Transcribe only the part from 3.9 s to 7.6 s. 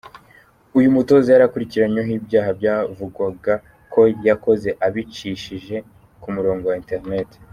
ko yakoze abicishije ku murongo wa Interineti.